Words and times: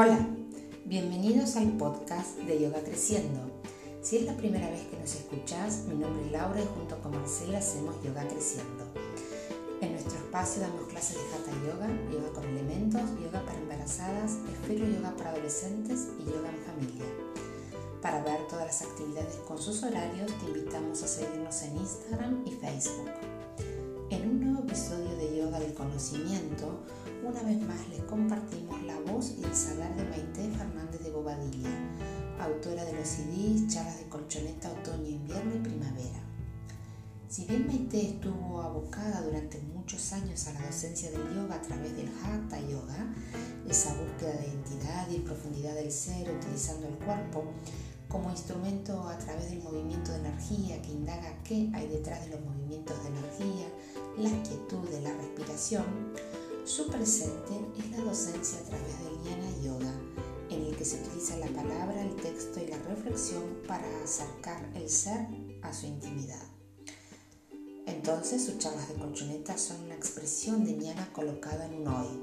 Hola, 0.00 0.28
bienvenidos 0.84 1.56
al 1.56 1.72
podcast 1.72 2.36
de 2.46 2.60
Yoga 2.62 2.80
Creciendo. 2.84 3.50
Si 4.00 4.18
es 4.18 4.26
la 4.26 4.36
primera 4.36 4.70
vez 4.70 4.82
que 4.82 4.96
nos 4.96 5.12
escuchás, 5.12 5.86
mi 5.88 5.96
nombre 5.96 6.24
es 6.24 6.30
Laura 6.30 6.60
y 6.60 6.66
junto 6.66 6.96
con 7.02 7.16
Marcela 7.16 7.58
hacemos 7.58 7.96
Yoga 8.04 8.24
Creciendo. 8.28 8.84
En 9.80 9.90
nuestro 9.90 10.14
espacio 10.14 10.62
damos 10.62 10.86
clases 10.86 11.16
de 11.16 11.22
Hatha 11.34 11.50
Yoga, 11.66 11.88
yoga 12.12 12.32
con 12.32 12.44
elementos, 12.44 13.02
yoga 13.20 13.44
para 13.44 13.58
embarazadas, 13.58 14.36
esfero 14.52 14.86
yoga 14.86 15.16
para 15.16 15.30
adolescentes 15.30 16.06
y 16.20 16.26
yoga 16.26 16.48
en 16.48 16.62
familia. 16.64 17.04
Para 18.00 18.22
ver 18.22 18.46
todas 18.46 18.66
las 18.66 18.82
actividades 18.82 19.34
con 19.48 19.58
sus 19.58 19.82
horarios, 19.82 20.30
te 20.38 20.46
invitamos 20.46 21.02
a 21.02 21.08
seguirnos 21.08 21.60
en 21.62 21.76
Instagram 21.76 22.44
y 22.46 22.52
Facebook. 22.52 23.10
En 24.10 24.30
un 24.30 24.40
nuevo 24.44 24.60
episodio 24.60 25.16
de 25.16 25.38
Yoga 25.38 25.58
del 25.58 25.74
Conocimiento, 25.74 26.84
una 27.28 27.42
vez 27.42 27.60
más 27.60 27.88
les 27.90 28.02
compartimos 28.04 28.82
la 28.84 28.98
voz 29.00 29.34
y 29.38 29.44
el 29.44 29.54
saber 29.54 29.94
de 29.96 30.04
Maite 30.04 30.50
Fernández 30.56 31.02
de 31.02 31.10
Bobadilla, 31.10 31.68
autora 32.40 32.84
de 32.86 32.94
los 32.94 33.06
CDs, 33.06 33.68
charlas 33.68 33.98
de 33.98 34.08
colchoneta 34.08 34.72
otoño, 34.72 35.08
invierno 35.08 35.56
y 35.56 35.58
primavera. 35.58 36.20
Si 37.28 37.44
bien 37.44 37.66
Maite 37.66 38.00
estuvo 38.00 38.62
abocada 38.62 39.20
durante 39.20 39.60
muchos 39.74 40.10
años 40.14 40.46
a 40.46 40.54
la 40.54 40.66
docencia 40.66 41.10
del 41.10 41.34
yoga 41.34 41.56
a 41.56 41.60
través 41.60 41.94
del 41.94 42.08
Hatha 42.24 42.60
Yoga, 42.60 43.14
esa 43.68 43.92
búsqueda 43.94 44.32
de 44.32 44.46
identidad 44.46 45.10
y 45.10 45.18
profundidad 45.18 45.74
del 45.74 45.92
ser 45.92 46.30
utilizando 46.30 46.88
el 46.88 46.94
cuerpo 46.94 47.44
como 48.08 48.30
instrumento 48.30 49.06
a 49.06 49.18
través 49.18 49.50
del 49.50 49.62
movimiento 49.62 50.12
de 50.12 50.20
energía 50.20 50.80
que 50.80 50.92
indaga 50.92 51.36
qué 51.44 51.70
hay 51.74 51.88
detrás 51.88 52.24
de 52.24 52.30
los 52.30 52.40
movimientos 52.40 52.96
de 53.02 53.10
energía, 53.10 53.66
la 54.16 54.42
quietud 54.42 54.88
de 54.88 55.02
la 55.02 55.12
respiración, 55.12 55.84
su 56.68 56.86
presente 56.86 57.58
es 57.78 57.90
la 57.92 58.04
docencia 58.04 58.58
a 58.58 58.62
través 58.64 58.98
del 58.98 59.16
Jnana 59.24 59.62
Yoga, 59.62 59.94
en 60.50 60.66
el 60.66 60.76
que 60.76 60.84
se 60.84 61.00
utiliza 61.00 61.38
la 61.38 61.46
palabra, 61.46 62.02
el 62.02 62.14
texto 62.16 62.60
y 62.60 62.66
la 62.66 62.76
reflexión 62.82 63.42
para 63.66 63.86
acercar 64.04 64.70
el 64.74 64.90
ser 64.90 65.26
a 65.62 65.72
su 65.72 65.86
intimidad. 65.86 66.42
Entonces 67.86 68.44
sus 68.44 68.58
charlas 68.58 68.86
de 68.86 68.96
colchoneta 68.96 69.56
son 69.56 69.82
una 69.84 69.94
expresión 69.94 70.62
de 70.66 70.74
Jnana 70.74 71.10
colocada 71.14 71.64
en 71.64 71.80
un 71.80 71.88
hoy, 71.88 72.22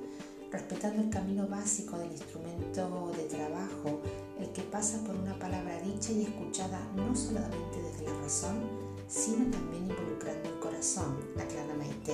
respetando 0.51 1.01
el 1.01 1.09
camino 1.09 1.47
básico 1.47 1.97
del 1.97 2.11
instrumento 2.11 3.11
de 3.17 3.23
trabajo, 3.23 3.99
el 4.39 4.51
que 4.51 4.61
pasa 4.61 5.03
por 5.03 5.15
una 5.15 5.39
palabra 5.39 5.81
dicha 5.81 6.11
y 6.11 6.21
escuchada 6.21 6.87
no 6.95 7.15
solamente 7.15 7.81
desde 7.81 8.05
la 8.05 8.13
razón, 8.21 8.61
sino 9.07 9.49
también 9.49 9.89
involucrando 9.89 10.49
el 10.49 10.59
corazón, 10.59 11.17
aclara 11.35 11.73
Maite, 11.73 12.13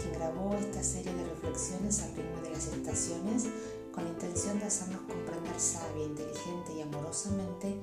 quien 0.00 0.14
grabó 0.14 0.54
esta 0.54 0.82
serie 0.82 1.12
de 1.12 1.24
reflexiones 1.24 2.02
al 2.02 2.14
ritmo 2.14 2.40
de 2.42 2.50
las 2.50 2.66
estaciones 2.66 3.46
con 3.92 4.04
la 4.04 4.10
intención 4.10 4.58
de 4.58 4.66
hacernos 4.66 5.02
comprender 5.02 5.58
sabia, 5.58 6.04
inteligente 6.04 6.72
y 6.76 6.80
amorosamente 6.80 7.78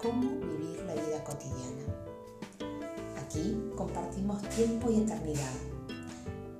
cómo 0.00 0.30
vivir 0.40 0.82
la 0.86 0.94
vida 0.94 1.24
cotidiana. 1.24 1.82
Aquí 3.18 3.72
compartimos 3.76 4.42
tiempo 4.50 4.90
y 4.90 5.00
eternidad. 5.00 5.52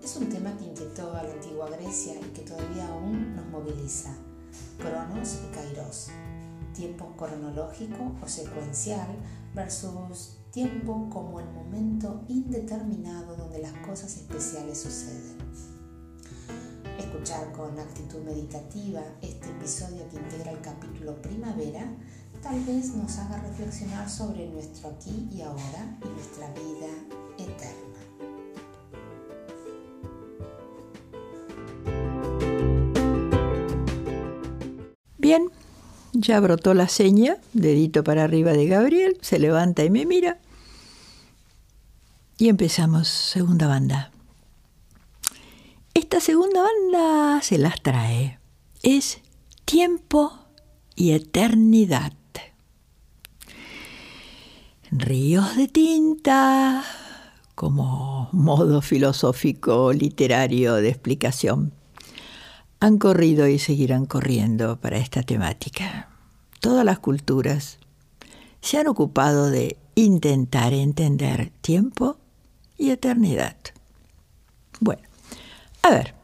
Es 0.02 0.16
un 0.16 0.28
tema 0.28 0.56
que 0.56 0.64
inquietó 0.64 1.12
a 1.14 1.22
la 1.22 1.32
antigua 1.32 1.68
Grecia 1.70 2.14
y 2.14 2.32
que 2.32 2.42
todavía 2.42 2.88
aún 2.88 3.36
nos 3.36 3.46
moviliza. 3.46 4.14
Cronos 4.78 5.38
y 5.44 5.54
Kairos. 5.54 6.08
Tiempo 6.74 7.14
cronológico 7.16 8.12
o 8.22 8.28
secuencial 8.28 9.16
versus 9.54 10.38
tiempo 10.56 11.06
como 11.12 11.38
el 11.38 11.46
momento 11.52 12.24
indeterminado 12.28 13.36
donde 13.36 13.58
las 13.58 13.74
cosas 13.86 14.16
especiales 14.16 14.80
suceden. 14.80 15.36
Escuchar 16.98 17.52
con 17.52 17.78
actitud 17.78 18.22
meditativa 18.24 19.02
este 19.20 19.50
episodio 19.50 20.08
que 20.08 20.16
integra 20.16 20.52
el 20.52 20.60
capítulo 20.62 21.20
Primavera 21.20 21.86
tal 22.42 22.58
vez 22.64 22.94
nos 22.94 23.18
haga 23.18 23.38
reflexionar 23.42 24.08
sobre 24.08 24.48
nuestro 24.48 24.88
aquí 24.88 25.28
y 25.30 25.42
ahora 25.42 25.98
y 26.02 26.08
nuestra 26.08 26.50
vida 26.54 26.88
eterna. 27.36 27.98
Bien, 35.18 35.50
ya 36.14 36.40
brotó 36.40 36.72
la 36.72 36.88
seña, 36.88 37.36
dedito 37.52 38.02
para 38.02 38.24
arriba 38.24 38.52
de 38.52 38.66
Gabriel, 38.68 39.18
se 39.20 39.38
levanta 39.38 39.84
y 39.84 39.90
me 39.90 40.06
mira. 40.06 40.38
Y 42.38 42.48
empezamos 42.48 43.08
segunda 43.08 43.66
banda. 43.66 44.10
Esta 45.94 46.20
segunda 46.20 46.62
banda 46.62 47.40
se 47.42 47.56
las 47.56 47.82
trae. 47.82 48.38
Es 48.82 49.20
tiempo 49.64 50.32
y 50.94 51.12
eternidad. 51.12 52.12
Ríos 54.90 55.56
de 55.56 55.66
tinta 55.66 56.84
como 57.56 58.28
modo 58.32 58.80
filosófico 58.82 59.92
literario 59.92 60.74
de 60.74 60.90
explicación 60.90 61.72
han 62.78 62.98
corrido 62.98 63.48
y 63.48 63.58
seguirán 63.58 64.06
corriendo 64.06 64.78
para 64.78 64.98
esta 64.98 65.22
temática. 65.22 66.10
Todas 66.60 66.84
las 66.84 67.00
culturas 67.00 67.78
se 68.60 68.78
han 68.78 68.86
ocupado 68.86 69.50
de 69.50 69.76
intentar 69.96 70.72
entender 70.72 71.50
tiempo 71.62 72.18
y 72.78 72.90
eternidad. 72.90 73.56
Bueno, 74.80 75.02
a 75.82 75.90
ver, 75.90 76.14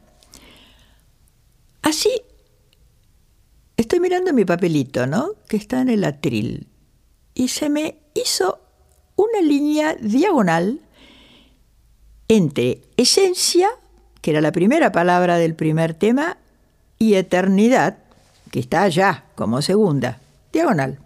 así 1.81 2.11
estoy 3.77 3.99
mirando 3.99 4.33
mi 4.33 4.45
papelito, 4.45 5.07
¿no? 5.07 5.31
Que 5.47 5.57
está 5.57 5.81
en 5.81 5.89
el 5.89 6.03
atril. 6.03 6.67
Y 7.33 7.47
se 7.47 7.69
me 7.69 7.97
hizo 8.13 8.59
una 9.15 9.41
línea 9.41 9.95
diagonal 9.95 10.81
entre 12.27 12.81
esencia, 12.97 13.69
que 14.21 14.31
era 14.31 14.41
la 14.41 14.51
primera 14.51 14.91
palabra 14.91 15.37
del 15.37 15.55
primer 15.55 15.93
tema, 15.93 16.37
y 16.99 17.15
eternidad, 17.15 17.97
que 18.51 18.59
está 18.59 18.83
allá 18.83 19.25
como 19.35 19.61
segunda, 19.61 20.19
diagonal. 20.51 20.99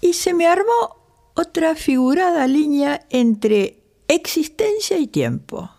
Y 0.00 0.14
se 0.14 0.34
me 0.34 0.46
armó 0.46 1.03
otra 1.34 1.74
figurada 1.74 2.46
línea 2.46 3.06
entre 3.10 3.82
existencia 4.08 4.98
y 4.98 5.06
tiempo. 5.06 5.70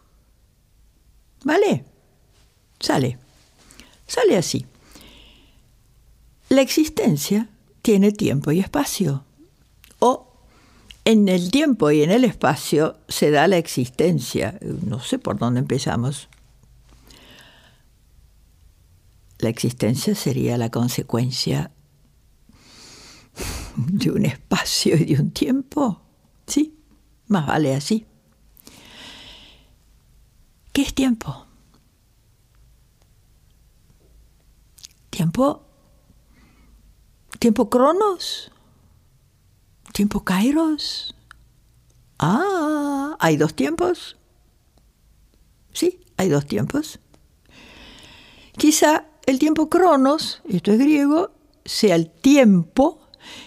¿Vale? 1.44 1.86
Sale. 2.80 3.18
Sale 4.08 4.38
así. 4.38 4.66
La 6.50 6.62
existencia 6.62 7.50
tiene 7.82 8.12
tiempo 8.12 8.52
y 8.52 8.60
espacio. 8.60 9.24
O 10.00 10.28
en 11.06 11.30
el 11.30 11.52
tiempo 11.52 11.92
y 11.92 12.04
en 12.04 12.12
el 12.12 12.24
espacio 12.24 12.98
se 13.08 13.32
da 13.32 13.48
la 13.48 13.58
existencia. 13.58 14.60
No 14.62 15.00
sé 15.00 15.20
por 15.20 15.38
dónde 15.38 15.60
empezamos. 15.60 16.28
La 19.40 19.50
existencia 19.50 20.16
sería 20.16 20.58
la 20.58 20.70
consecuencia 20.72 21.72
de 23.76 24.12
un 24.12 24.26
espacio 24.26 24.96
y 24.96 25.06
de 25.06 25.22
un 25.22 25.32
tiempo. 25.32 26.02
Sí, 26.48 26.78
más 27.28 27.48
vale 27.48 27.76
así. 27.76 28.06
¿Qué 30.72 30.82
es 30.82 30.94
tiempo? 30.94 31.46
Tiempo. 35.10 35.64
Tiempo 37.40 37.70
cronos. 37.70 38.52
Tiempo 39.94 40.24
kairos. 40.24 41.16
Ah, 42.20 43.16
¿hay 43.20 43.38
dos 43.38 43.56
tiempos? 43.56 44.18
Sí, 45.72 46.02
hay 46.18 46.30
dos 46.30 46.46
tiempos. 46.46 47.00
Quizá 48.58 49.06
el 49.26 49.40
tiempo 49.40 49.70
cronos, 49.70 50.42
esto 50.46 50.72
es 50.72 50.80
griego, 50.80 51.32
sea 51.66 51.96
el 51.96 52.10
tiempo 52.10 53.05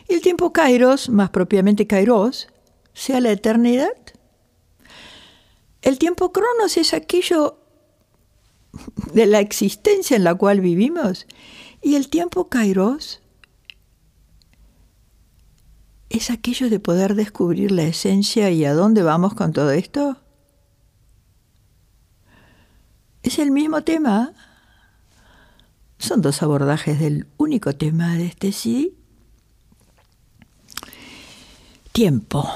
y 0.08 0.14
el 0.14 0.20
tiempo 0.20 0.52
kairos, 0.52 1.08
más 1.08 1.30
propiamente 1.30 1.86
kairos, 1.86 2.48
sea 2.94 3.20
la 3.20 3.30
eternidad. 3.30 3.92
El 5.82 5.98
tiempo 5.98 6.32
cronos 6.32 6.76
es 6.76 6.94
aquello 6.94 7.58
de 9.12 9.26
la 9.26 9.40
existencia 9.40 10.16
en 10.16 10.25
la 10.25 10.34
cual 10.34 10.60
vivimos 10.60 11.26
y 11.80 11.94
el 11.94 12.08
tiempo 12.08 12.48
kairos 12.48 13.20
es 16.10 16.31
aquello 16.31 16.70
de 16.70 16.81
poder 16.81 17.14
descubrir 17.14 17.70
la 17.70 17.84
esencia 17.84 18.50
y 18.50 18.64
a 18.64 18.74
dónde 18.74 19.02
vamos 19.02 19.34
con 19.34 19.52
todo 19.52 19.70
esto. 19.70 20.16
Es 23.22 23.38
el 23.38 23.50
mismo 23.50 23.82
tema. 23.82 24.32
Son 25.98 26.22
dos 26.22 26.42
abordajes 26.42 26.98
del 26.98 27.26
único 27.36 27.74
tema 27.74 28.16
de 28.16 28.26
este 28.26 28.52
sí 28.52 28.97
Tiempo. 31.98 32.48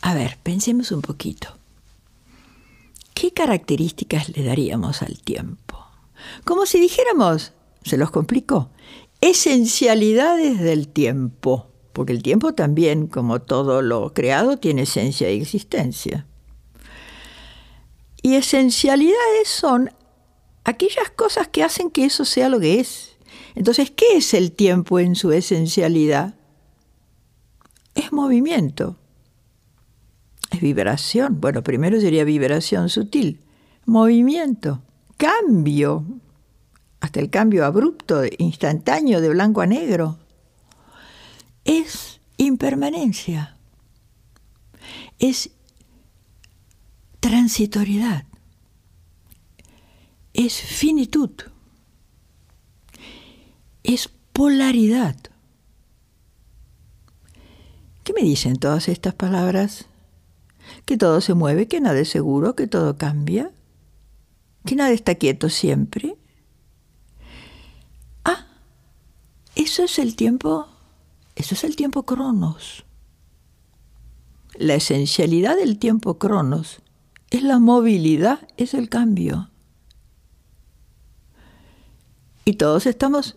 A 0.00 0.14
ver, 0.14 0.38
pensemos 0.42 0.92
un 0.92 1.02
poquito. 1.02 1.48
¿Qué 3.12 3.34
características 3.34 4.30
le 4.34 4.42
daríamos 4.42 5.02
al 5.02 5.20
tiempo? 5.20 5.76
Como 6.46 6.64
si 6.64 6.80
dijéramos, 6.80 7.52
se 7.84 7.98
los 7.98 8.10
complico. 8.10 8.70
Esencialidades 9.20 10.58
del 10.58 10.88
tiempo, 10.88 11.66
porque 11.92 12.14
el 12.14 12.22
tiempo 12.22 12.54
también, 12.54 13.08
como 13.08 13.42
todo 13.42 13.82
lo 13.82 14.14
creado, 14.14 14.56
tiene 14.56 14.84
esencia 14.84 15.30
y 15.30 15.38
existencia. 15.38 16.26
Y 18.22 18.36
esencialidades 18.36 19.48
son 19.48 19.90
aquellas 20.64 21.10
cosas 21.10 21.46
que 21.48 21.62
hacen 21.62 21.90
que 21.90 22.06
eso 22.06 22.24
sea 22.24 22.48
lo 22.48 22.58
que 22.58 22.80
es. 22.80 23.18
Entonces, 23.54 23.90
¿qué 23.90 24.16
es 24.16 24.32
el 24.32 24.50
tiempo 24.50 24.98
en 24.98 25.14
su 25.14 25.30
esencialidad? 25.30 26.37
Es 27.98 28.12
movimiento. 28.12 28.96
Es 30.52 30.60
vibración. 30.60 31.40
Bueno, 31.40 31.64
primero 31.64 32.00
sería 32.00 32.22
vibración 32.22 32.88
sutil. 32.90 33.40
Movimiento. 33.86 34.82
Cambio. 35.16 36.04
Hasta 37.00 37.18
el 37.18 37.28
cambio 37.28 37.64
abrupto, 37.64 38.22
instantáneo, 38.38 39.20
de 39.20 39.30
blanco 39.30 39.62
a 39.62 39.66
negro. 39.66 40.16
Es 41.64 42.20
impermanencia. 42.36 43.56
Es 45.18 45.50
transitoriedad. 47.18 48.26
Es 50.34 50.54
finitud. 50.54 51.32
Es 53.82 54.08
polaridad. 54.32 55.16
¿Qué 58.08 58.14
me 58.14 58.22
dicen 58.22 58.56
todas 58.56 58.88
estas 58.88 59.12
palabras? 59.12 59.84
Que 60.86 60.96
todo 60.96 61.20
se 61.20 61.34
mueve, 61.34 61.68
que 61.68 61.78
nada 61.78 61.98
es 61.98 62.08
seguro, 62.08 62.56
que 62.56 62.66
todo 62.66 62.96
cambia, 62.96 63.50
que 64.64 64.76
nada 64.76 64.92
está 64.92 65.16
quieto 65.16 65.50
siempre. 65.50 66.16
Ah, 68.24 68.46
eso 69.56 69.82
es 69.82 69.98
el 69.98 70.16
tiempo, 70.16 70.68
eso 71.36 71.54
es 71.54 71.64
el 71.64 71.76
tiempo 71.76 72.04
cronos. 72.04 72.86
La 74.54 74.76
esencialidad 74.76 75.56
del 75.56 75.78
tiempo 75.78 76.18
cronos 76.18 76.80
es 77.28 77.42
la 77.42 77.58
movilidad, 77.58 78.48
es 78.56 78.72
el 78.72 78.88
cambio. 78.88 79.50
Y 82.46 82.54
todos 82.54 82.86
estamos 82.86 83.36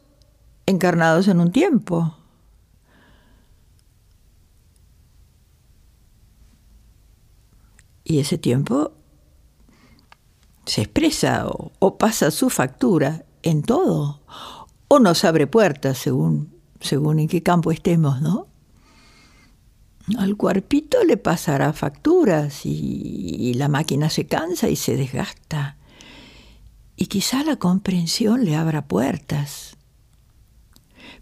encarnados 0.65 1.27
en 1.27 1.41
un 1.41 1.51
tiempo. 1.51 2.20
Y 8.11 8.19
ese 8.19 8.37
tiempo 8.37 8.91
se 10.65 10.81
expresa 10.81 11.47
o, 11.47 11.97
pasa 11.97 12.29
su 12.29 12.49
factura 12.49 13.23
en 13.41 13.63
todo, 13.63 14.19
o 14.89 14.99
nos 14.99 15.23
abre 15.23 15.47
puertas 15.47 15.97
según, 15.97 16.53
según 16.81 17.19
en 17.19 17.29
qué 17.29 17.41
campo 17.41 17.71
estemos, 17.71 18.21
¿no? 18.21 18.47
Al 20.17 20.35
cuerpito 20.35 21.05
le 21.05 21.15
pasará 21.15 21.71
facturas 21.71 22.65
y, 22.65 23.53
la 23.53 23.69
máquina 23.69 24.09
se 24.09 24.27
cansa 24.27 24.67
y 24.67 24.75
se 24.75 24.97
desgasta. 24.97 25.77
Y 26.97 27.05
quizá 27.05 27.45
la 27.45 27.55
comprensión 27.55 28.43
le 28.43 28.57
abra 28.57 28.89
puertas. 28.89 29.77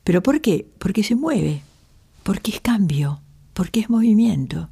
¿Pero 0.03 0.23
por 0.23 0.41
qué? 0.41 0.67
Porque 0.79 1.03
se 1.03 1.13
mueve, 1.13 1.61
porque 2.23 2.49
es 2.49 2.61
cambio, 2.61 3.21
porque 3.53 3.81
es 3.81 3.91
movimiento. 3.91 4.71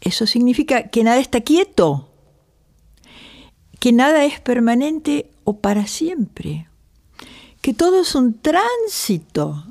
Eso 0.00 0.26
significa 0.26 0.88
que 0.88 1.02
nada 1.04 1.18
está 1.18 1.40
quieto, 1.40 2.08
que 3.80 3.92
nada 3.92 4.24
es 4.24 4.40
permanente 4.40 5.30
o 5.44 5.58
para 5.58 5.86
siempre, 5.86 6.68
que 7.60 7.74
todo 7.74 8.00
es 8.00 8.14
un 8.14 8.34
tránsito 8.34 9.64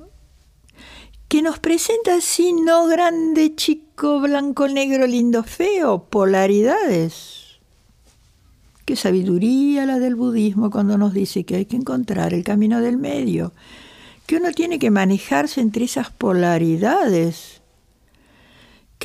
que 1.27 1.41
nos 1.41 1.59
presenta 1.59 2.15
así 2.15 2.53
no 2.53 2.87
grande, 2.87 3.55
chico, 3.55 4.19
blanco, 4.19 4.67
negro, 4.67 5.07
lindo, 5.07 5.43
feo, 5.43 6.03
polaridades. 6.03 7.59
Qué 8.85 8.95
sabiduría 8.95 9.85
la 9.85 9.97
del 9.97 10.15
budismo 10.15 10.69
cuando 10.69 10.97
nos 10.97 11.13
dice 11.13 11.43
que 11.43 11.55
hay 11.55 11.65
que 11.65 11.75
encontrar 11.75 12.33
el 12.33 12.43
camino 12.43 12.81
del 12.81 12.97
medio, 12.97 13.51
que 14.27 14.37
uno 14.37 14.51
tiene 14.51 14.77
que 14.77 14.91
manejarse 14.91 15.59
entre 15.59 15.85
esas 15.85 16.11
polaridades, 16.11 17.54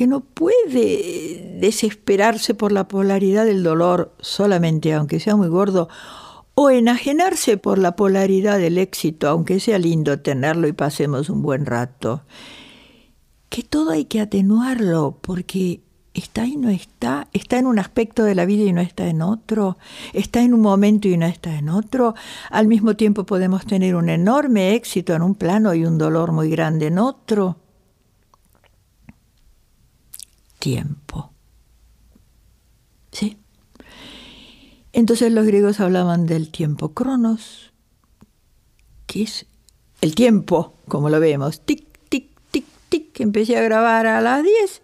que 0.01 0.07
no 0.07 0.21
puede 0.21 1.59
desesperarse 1.59 2.55
por 2.55 2.71
la 2.71 2.87
polaridad 2.87 3.45
del 3.45 3.61
dolor 3.61 4.15
solamente, 4.19 4.93
aunque 4.93 5.19
sea 5.19 5.35
muy 5.35 5.47
gordo, 5.47 5.89
o 6.55 6.71
enajenarse 6.71 7.57
por 7.57 7.77
la 7.77 7.95
polaridad 7.95 8.57
del 8.57 8.79
éxito, 8.79 9.29
aunque 9.29 9.59
sea 9.59 9.77
lindo 9.77 10.19
tenerlo 10.19 10.67
y 10.67 10.73
pasemos 10.73 11.29
un 11.29 11.43
buen 11.43 11.67
rato. 11.67 12.23
Que 13.49 13.61
todo 13.61 13.91
hay 13.91 14.05
que 14.05 14.21
atenuarlo 14.21 15.19
porque 15.21 15.81
está 16.15 16.47
y 16.47 16.57
no 16.57 16.69
está, 16.69 17.27
está 17.31 17.59
en 17.59 17.67
un 17.67 17.77
aspecto 17.77 18.23
de 18.23 18.33
la 18.33 18.45
vida 18.45 18.63
y 18.63 18.73
no 18.73 18.81
está 18.81 19.07
en 19.07 19.21
otro, 19.21 19.77
está 20.13 20.41
en 20.41 20.55
un 20.55 20.61
momento 20.61 21.09
y 21.09 21.17
no 21.17 21.27
está 21.27 21.59
en 21.59 21.69
otro. 21.69 22.15
Al 22.49 22.65
mismo 22.65 22.95
tiempo 22.95 23.27
podemos 23.27 23.67
tener 23.67 23.95
un 23.95 24.09
enorme 24.09 24.73
éxito 24.73 25.13
en 25.13 25.21
un 25.21 25.35
plano 25.35 25.75
y 25.75 25.85
un 25.85 25.99
dolor 25.99 26.31
muy 26.31 26.49
grande 26.49 26.87
en 26.87 26.97
otro. 26.97 27.57
Tiempo. 30.61 31.33
¿Sí? 33.11 33.35
Entonces 34.93 35.31
los 35.31 35.47
griegos 35.47 35.79
hablaban 35.79 36.27
del 36.27 36.51
tiempo 36.51 36.93
cronos, 36.93 37.73
que 39.07 39.23
es 39.23 39.47
el 40.01 40.13
tiempo, 40.13 40.75
como 40.87 41.09
lo 41.09 41.19
vemos, 41.19 41.61
tic, 41.61 41.87
tic, 42.09 42.27
tic, 42.51 42.65
tic, 42.89 43.19
empecé 43.21 43.57
a 43.57 43.63
grabar 43.63 44.05
a 44.05 44.21
las 44.21 44.43
10 44.43 44.81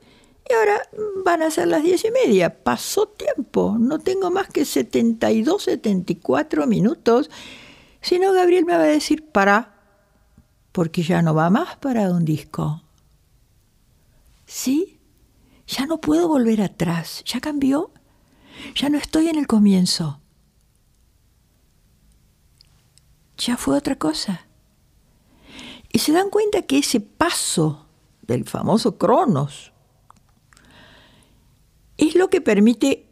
y 0.50 0.54
ahora 0.54 0.82
van 1.24 1.44
a 1.44 1.52
ser 1.52 1.68
las 1.68 1.84
10 1.84 2.06
y 2.06 2.12
media. 2.26 2.64
Pasó 2.64 3.10
tiempo, 3.10 3.78
no 3.80 4.00
tengo 4.00 4.32
más 4.32 4.48
que 4.48 4.66
72, 4.66 5.62
74 5.62 6.66
minutos, 6.66 7.30
si 8.02 8.18
no 8.18 8.34
Gabriel 8.34 8.66
me 8.66 8.76
va 8.76 8.84
a 8.84 8.88
decir 8.88 9.28
para, 9.28 9.76
porque 10.72 11.04
ya 11.04 11.22
no 11.22 11.36
va 11.36 11.52
más 11.52 11.76
para 11.78 12.10
un 12.10 12.26
disco. 12.26 12.82
¿Sí? 14.48 14.97
Ya 15.68 15.86
no 15.86 16.00
puedo 16.00 16.28
volver 16.28 16.62
atrás, 16.62 17.24
ya 17.26 17.40
cambió 17.42 17.92
ya 18.76 18.90
no 18.90 18.98
estoy 18.98 19.28
en 19.28 19.38
el 19.38 19.48
comienzo. 19.48 20.20
Ya 23.38 23.58
fue 23.58 23.78
otra 23.78 23.98
cosa. 23.98 24.48
Y 25.92 26.00
se 26.00 26.12
dan 26.12 26.30
cuenta 26.30 26.64
que 26.64 26.80
ese 26.80 27.00
paso 27.00 27.86
del 28.24 28.46
famoso 28.46 28.98
Cronos 28.98 29.72
es 31.98 32.16
lo 32.16 32.30
que 32.30 32.42
permite 32.42 33.06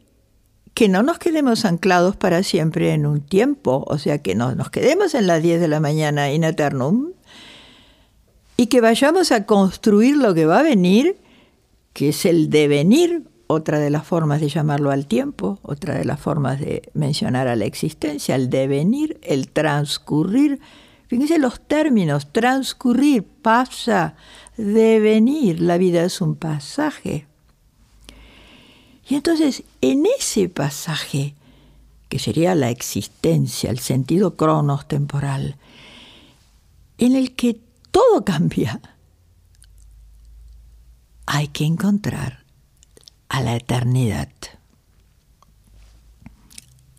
que 0.74 0.88
no 0.88 1.02
nos 1.02 1.18
quedemos 1.18 1.64
anclados 1.64 2.16
para 2.16 2.42
siempre 2.42 2.92
en 2.92 3.06
un 3.06 3.22
tiempo, 3.22 3.84
o 3.88 3.98
sea, 3.98 4.18
que 4.20 4.34
no 4.34 4.54
nos 4.54 4.68
quedemos 4.70 5.14
en 5.14 5.26
las 5.26 5.42
10 5.42 5.60
de 5.60 5.68
la 5.68 5.80
mañana 5.80 6.30
in 6.30 6.44
eternum 6.44 7.12
y 8.58 8.66
que 8.66 8.82
vayamos 8.82 9.32
a 9.32 9.46
construir 9.46 10.16
lo 10.16 10.34
que 10.34 10.44
va 10.44 10.60
a 10.60 10.62
venir, 10.62 11.18
que 11.96 12.10
es 12.10 12.26
el 12.26 12.50
devenir 12.50 13.26
otra 13.46 13.78
de 13.78 13.88
las 13.88 14.06
formas 14.06 14.42
de 14.42 14.50
llamarlo 14.50 14.90
al 14.90 15.06
tiempo, 15.06 15.60
otra 15.62 15.94
de 15.94 16.04
las 16.04 16.20
formas 16.20 16.60
de 16.60 16.90
mencionar 16.92 17.48
a 17.48 17.56
la 17.56 17.64
existencia, 17.64 18.34
el 18.34 18.50
devenir, 18.50 19.18
el 19.22 19.48
transcurrir. 19.48 20.60
Fíjense 21.06 21.38
los 21.38 21.58
términos, 21.58 22.30
transcurrir, 22.34 23.22
pasa, 23.24 24.14
devenir, 24.58 25.62
la 25.62 25.78
vida 25.78 26.04
es 26.04 26.20
un 26.20 26.36
pasaje. 26.36 27.26
Y 29.08 29.14
entonces, 29.14 29.62
en 29.80 30.04
ese 30.18 30.50
pasaje, 30.50 31.34
que 32.10 32.18
sería 32.18 32.54
la 32.54 32.68
existencia, 32.68 33.70
el 33.70 33.78
sentido 33.78 34.36
cronos 34.36 34.86
temporal, 34.86 35.56
en 36.98 37.16
el 37.16 37.34
que 37.34 37.58
todo 37.90 38.22
cambia, 38.22 38.82
hay 41.26 41.48
que 41.48 41.64
encontrar 41.64 42.44
a 43.28 43.42
la 43.42 43.56
eternidad. 43.56 44.28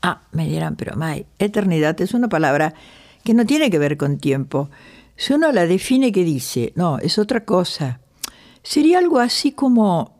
Ah, 0.02 0.22
me 0.32 0.48
dirán, 0.48 0.76
pero 0.76 0.96
May, 0.96 1.26
eternidad 1.40 2.00
es 2.02 2.14
una 2.14 2.30
palabra 2.30 2.74
que 3.24 3.34
no 3.34 3.46
tiene 3.46 3.70
que 3.70 3.80
ver 3.80 3.98
con 3.98 4.20
tiempo. 4.20 4.70
Si 5.16 5.34
uno 5.34 5.52
la 5.52 5.66
define, 5.66 6.12
¿qué 6.12 6.24
dice? 6.24 6.72
No, 6.76 7.00
es 7.00 7.18
otra 7.18 7.46
cosa. 7.46 8.00
Sería 8.64 9.00
algo 9.00 9.20
así 9.20 9.52
como 9.52 10.18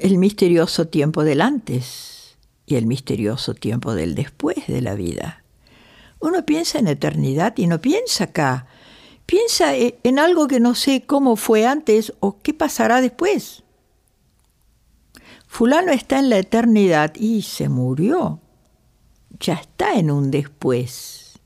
el 0.00 0.18
misterioso 0.18 0.88
tiempo 0.88 1.24
del 1.24 1.40
antes 1.40 2.36
y 2.66 2.76
el 2.76 2.86
misterioso 2.86 3.54
tiempo 3.54 3.94
del 3.94 4.14
después 4.14 4.66
de 4.66 4.80
la 4.80 4.94
vida. 4.94 5.42
Uno 6.20 6.44
piensa 6.44 6.78
en 6.78 6.88
eternidad 6.88 7.54
y 7.56 7.66
no 7.66 7.80
piensa 7.80 8.24
acá 8.24 8.66
piensa 9.26 9.76
eh, 9.76 9.98
en 10.02 10.18
algo 10.18 10.48
que 10.48 10.60
no 10.60 10.74
sé 10.74 11.04
cómo 11.04 11.36
fue 11.36 11.66
antes 11.66 12.12
o 12.20 12.38
qué 12.38 12.54
pasará 12.54 13.00
después. 13.00 13.64
Fulano 15.46 15.92
está 15.92 16.18
en 16.18 16.30
la 16.30 16.38
eternidad 16.38 17.14
y 17.16 17.42
se 17.42 17.68
murió. 17.68 18.40
Ya 19.40 19.54
está 19.54 19.94
en 19.94 20.10
un 20.10 20.30
después. 20.30 21.38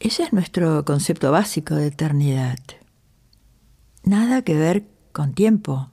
Ese 0.00 0.22
es 0.24 0.32
nuestro 0.32 0.84
concepto 0.84 1.30
básico 1.30 1.74
de 1.74 1.86
eternidad. 1.86 2.58
Nada 4.02 4.42
que 4.42 4.54
ver 4.54 4.84
con 5.12 5.32
tiempo. 5.32 5.90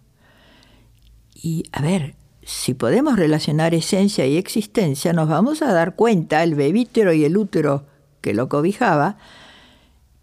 Y 1.34 1.64
a 1.72 1.82
ver, 1.82 2.16
si 2.44 2.74
podemos 2.74 3.16
relacionar 3.16 3.74
esencia 3.74 4.26
y 4.26 4.38
existencia, 4.38 5.14
nos 5.14 5.30
vamos 5.30 5.62
a 5.62 5.72
dar 5.72 5.96
cuenta, 5.96 6.44
el 6.44 6.56
bebítero 6.56 7.14
y 7.14 7.24
el 7.24 7.38
útero 7.38 7.86
que 8.22 8.34
lo 8.34 8.50
cobijaba, 8.50 9.18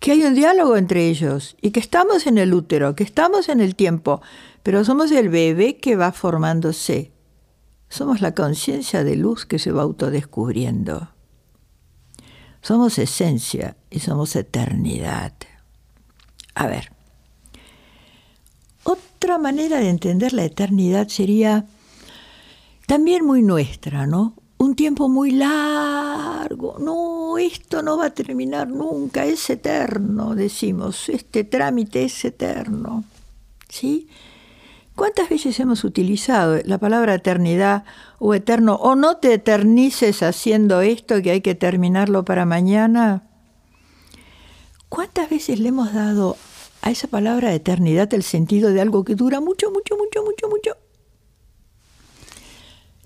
que 0.00 0.12
hay 0.12 0.24
un 0.24 0.34
diálogo 0.34 0.76
entre 0.76 1.08
ellos 1.08 1.56
y 1.60 1.72
que 1.72 1.80
estamos 1.80 2.26
en 2.26 2.38
el 2.38 2.54
útero, 2.54 2.94
que 2.94 3.04
estamos 3.04 3.48
en 3.48 3.60
el 3.60 3.74
tiempo, 3.74 4.22
pero 4.62 4.84
somos 4.84 5.10
el 5.12 5.28
bebé 5.28 5.78
que 5.78 5.96
va 5.96 6.12
formándose. 6.12 7.12
Somos 7.88 8.20
la 8.20 8.34
conciencia 8.34 9.02
de 9.02 9.16
luz 9.16 9.46
que 9.46 9.58
se 9.58 9.72
va 9.72 9.82
autodescubriendo. 9.82 11.08
Somos 12.60 12.98
esencia 12.98 13.76
y 13.90 14.00
somos 14.00 14.36
eternidad. 14.36 15.32
A 16.54 16.66
ver, 16.66 16.92
otra 18.84 19.38
manera 19.38 19.78
de 19.78 19.88
entender 19.88 20.32
la 20.32 20.44
eternidad 20.44 21.08
sería 21.08 21.66
también 22.86 23.24
muy 23.24 23.42
nuestra, 23.42 24.06
¿no? 24.06 24.34
Un 24.58 24.74
tiempo 24.74 25.08
muy 25.08 25.30
largo. 25.30 26.76
No, 26.80 27.38
esto 27.38 27.80
no 27.82 27.96
va 27.96 28.06
a 28.06 28.14
terminar 28.14 28.68
nunca, 28.68 29.24
es 29.24 29.48
eterno, 29.50 30.34
decimos. 30.34 31.08
Este 31.08 31.44
trámite 31.44 32.04
es 32.04 32.24
eterno. 32.24 33.04
¿Sí? 33.68 34.08
¿Cuántas 34.96 35.28
veces 35.28 35.60
hemos 35.60 35.84
utilizado 35.84 36.60
la 36.64 36.78
palabra 36.78 37.14
eternidad 37.14 37.84
o 38.18 38.34
eterno 38.34 38.74
o 38.74 38.96
no 38.96 39.18
te 39.18 39.32
eternices 39.32 40.24
haciendo 40.24 40.80
esto 40.80 41.22
que 41.22 41.30
hay 41.30 41.40
que 41.40 41.54
terminarlo 41.54 42.24
para 42.24 42.44
mañana? 42.44 43.22
¿Cuántas 44.88 45.30
veces 45.30 45.60
le 45.60 45.68
hemos 45.68 45.94
dado 45.94 46.36
a 46.82 46.90
esa 46.90 47.06
palabra 47.06 47.54
eternidad 47.54 48.12
el 48.12 48.24
sentido 48.24 48.72
de 48.72 48.80
algo 48.80 49.04
que 49.04 49.14
dura 49.14 49.40
mucho, 49.40 49.70
mucho, 49.70 49.96
mucho, 49.96 50.24
mucho, 50.24 50.48
mucho? 50.48 50.87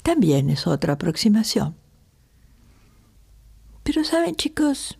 También 0.02 0.50
es 0.50 0.66
otra 0.66 0.94
aproximación. 0.94 1.76
Pero 3.82 4.04
saben 4.04 4.36
chicos, 4.36 4.98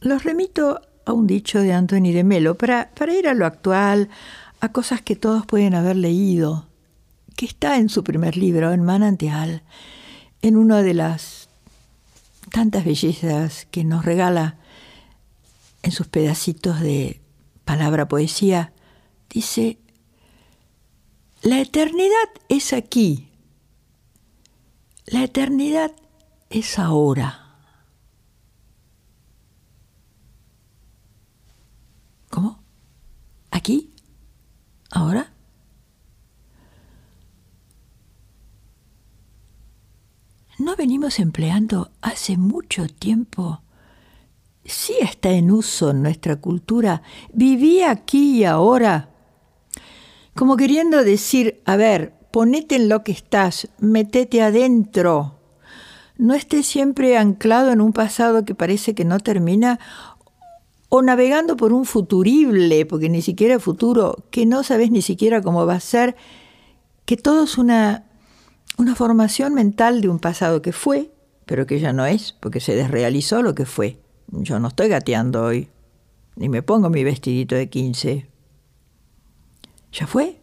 los 0.00 0.24
remito 0.24 0.80
a 1.04 1.12
un 1.12 1.26
dicho 1.26 1.60
de 1.60 1.72
Anthony 1.72 2.12
de 2.12 2.24
Melo 2.24 2.56
para, 2.56 2.90
para 2.94 3.14
ir 3.14 3.28
a 3.28 3.34
lo 3.34 3.46
actual, 3.46 4.08
a 4.60 4.72
cosas 4.72 5.00
que 5.02 5.16
todos 5.16 5.46
pueden 5.46 5.74
haber 5.74 5.96
leído, 5.96 6.66
que 7.36 7.46
está 7.46 7.76
en 7.78 7.88
su 7.88 8.04
primer 8.04 8.36
libro, 8.36 8.72
en 8.72 8.82
Manantial, 8.82 9.62
en 10.42 10.56
una 10.56 10.82
de 10.82 10.94
las 10.94 11.48
tantas 12.50 12.84
bellezas 12.84 13.66
que 13.70 13.84
nos 13.84 14.04
regala 14.04 14.56
en 15.82 15.92
sus 15.92 16.08
pedacitos 16.08 16.80
de 16.80 17.20
palabra 17.64 18.08
poesía, 18.08 18.72
dice, 19.30 19.78
la 21.42 21.60
eternidad 21.60 22.28
es 22.48 22.72
aquí, 22.72 23.29
la 25.10 25.24
eternidad 25.24 25.92
es 26.50 26.78
ahora. 26.78 27.46
¿Cómo? 32.28 32.62
¿Aquí? 33.50 33.92
¿Ahora? 34.90 35.32
¿No 40.58 40.76
venimos 40.76 41.18
empleando 41.18 41.90
hace 42.02 42.36
mucho 42.36 42.86
tiempo? 42.86 43.62
Sí 44.64 44.94
está 45.00 45.30
en 45.30 45.50
uso 45.50 45.90
en 45.90 46.02
nuestra 46.02 46.36
cultura. 46.36 47.02
Viví 47.32 47.82
aquí 47.82 48.38
y 48.38 48.44
ahora. 48.44 49.08
Como 50.36 50.56
queriendo 50.56 51.02
decir, 51.02 51.62
a 51.64 51.74
ver, 51.74 52.19
ponete 52.30 52.76
en 52.76 52.88
lo 52.88 53.02
que 53.02 53.12
estás, 53.12 53.68
metete 53.78 54.42
adentro. 54.42 55.36
No 56.16 56.34
estés 56.34 56.66
siempre 56.66 57.16
anclado 57.16 57.72
en 57.72 57.80
un 57.80 57.92
pasado 57.92 58.44
que 58.44 58.54
parece 58.54 58.94
que 58.94 59.04
no 59.04 59.20
termina 59.20 59.80
o 60.90 61.02
navegando 61.02 61.56
por 61.56 61.72
un 61.72 61.84
futurible, 61.84 62.84
porque 62.84 63.08
ni 63.08 63.22
siquiera 63.22 63.60
futuro, 63.60 64.24
que 64.30 64.44
no 64.44 64.62
sabes 64.64 64.90
ni 64.90 65.02
siquiera 65.02 65.40
cómo 65.40 65.64
va 65.64 65.74
a 65.74 65.80
ser, 65.80 66.16
que 67.06 67.16
todo 67.16 67.44
es 67.44 67.58
una, 67.58 68.04
una 68.76 68.94
formación 68.96 69.54
mental 69.54 70.00
de 70.00 70.08
un 70.08 70.18
pasado 70.18 70.62
que 70.62 70.72
fue, 70.72 71.12
pero 71.46 71.66
que 71.66 71.78
ya 71.78 71.92
no 71.92 72.06
es, 72.06 72.32
porque 72.40 72.60
se 72.60 72.74
desrealizó 72.74 73.40
lo 73.42 73.54
que 73.54 73.66
fue. 73.66 73.98
Yo 74.28 74.58
no 74.58 74.68
estoy 74.68 74.88
gateando 74.88 75.44
hoy, 75.44 75.68
ni 76.34 76.48
me 76.48 76.62
pongo 76.62 76.90
mi 76.90 77.04
vestidito 77.04 77.54
de 77.54 77.68
15. 77.68 78.26
Ya 79.92 80.06
fue. 80.06 80.39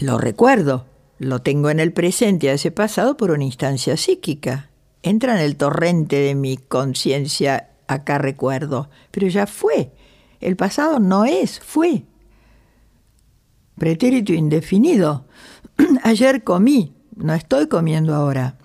Lo 0.00 0.16
recuerdo, 0.16 0.86
lo 1.18 1.42
tengo 1.42 1.68
en 1.68 1.78
el 1.78 1.92
presente 1.92 2.48
a 2.48 2.54
ese 2.54 2.70
pasado 2.70 3.18
por 3.18 3.32
una 3.32 3.44
instancia 3.44 3.98
psíquica. 3.98 4.70
Entra 5.02 5.34
en 5.34 5.44
el 5.44 5.56
torrente 5.56 6.16
de 6.16 6.34
mi 6.34 6.56
conciencia 6.56 7.68
acá 7.86 8.16
recuerdo, 8.16 8.88
pero 9.10 9.28
ya 9.28 9.46
fue. 9.46 9.92
El 10.40 10.56
pasado 10.56 11.00
no 11.00 11.26
es, 11.26 11.60
fue. 11.60 12.04
Pretérito 13.76 14.32
indefinido. 14.32 15.26
Ayer 16.02 16.44
comí, 16.44 16.94
no 17.14 17.34
estoy 17.34 17.68
comiendo 17.68 18.14
ahora. 18.14 18.56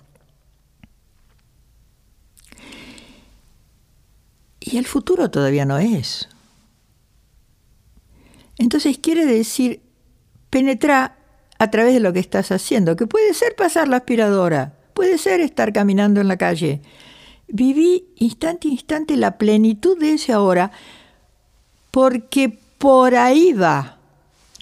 Y 4.62 4.78
el 4.78 4.86
futuro 4.86 5.30
todavía 5.30 5.66
no 5.66 5.80
es. 5.80 6.30
Entonces 8.58 8.98
quiere 8.98 9.26
decir, 9.26 9.82
penetra 10.50 11.18
a 11.58 11.72
través 11.72 11.94
de 11.94 12.00
lo 12.00 12.14
que 12.14 12.20
estás 12.20 12.52
haciendo, 12.52 12.96
que 12.96 13.08
puede 13.08 13.34
ser 13.34 13.56
pasar 13.56 13.88
la 13.88 13.98
aspiradora, 13.98 14.74
puede 14.94 15.18
ser 15.18 15.40
estar 15.40 15.72
caminando 15.74 16.22
en 16.22 16.28
la 16.28 16.38
calle, 16.38 16.82
viví 17.48 18.08
instante 18.18 18.68
a 18.68 18.72
instante 18.72 19.18
la 19.18 19.38
plenitud 19.38 19.98
de 20.00 20.14
ese 20.14 20.34
ahora, 20.34 20.72
porque 21.92 22.58
por 22.78 23.16
ahí 23.16 23.54
va. 23.54 24.00